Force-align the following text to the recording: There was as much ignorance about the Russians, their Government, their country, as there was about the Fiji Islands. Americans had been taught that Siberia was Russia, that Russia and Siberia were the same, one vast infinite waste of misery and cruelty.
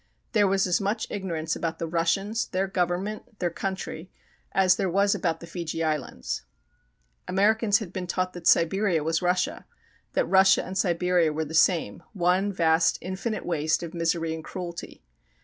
There 0.31 0.47
was 0.47 0.65
as 0.65 0.81
much 0.81 1.05
ignorance 1.11 1.55
about 1.55 1.77
the 1.77 1.85
Russians, 1.85 2.47
their 2.47 2.65
Government, 2.67 3.37
their 3.37 3.51
country, 3.51 4.09
as 4.51 4.75
there 4.75 4.89
was 4.89 5.13
about 5.13 5.41
the 5.41 5.45
Fiji 5.45 5.83
Islands. 5.83 6.41
Americans 7.27 7.77
had 7.77 7.93
been 7.93 8.07
taught 8.07 8.33
that 8.33 8.47
Siberia 8.47 9.03
was 9.03 9.21
Russia, 9.21 9.67
that 10.13 10.25
Russia 10.25 10.63
and 10.65 10.75
Siberia 10.75 11.31
were 11.31 11.45
the 11.45 11.53
same, 11.53 12.01
one 12.13 12.51
vast 12.51 12.97
infinite 12.99 13.45
waste 13.45 13.83
of 13.83 13.93
misery 13.93 14.33
and 14.33 14.43
cruelty. 14.43 15.03